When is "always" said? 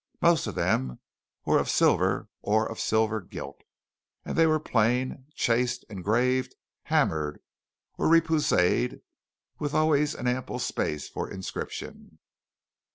9.75-10.15